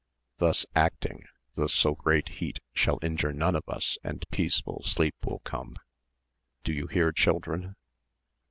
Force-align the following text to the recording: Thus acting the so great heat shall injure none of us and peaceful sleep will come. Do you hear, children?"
Thus 0.39 0.65
acting 0.73 1.25
the 1.53 1.69
so 1.69 1.93
great 1.93 2.27
heat 2.39 2.57
shall 2.73 2.97
injure 3.03 3.31
none 3.31 3.55
of 3.55 3.69
us 3.69 3.99
and 4.03 4.25
peaceful 4.31 4.81
sleep 4.83 5.13
will 5.23 5.41
come. 5.43 5.77
Do 6.63 6.73
you 6.73 6.87
hear, 6.87 7.11
children?" 7.11 7.75